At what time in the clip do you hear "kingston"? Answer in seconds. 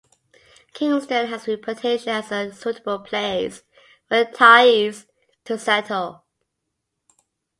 0.73-1.27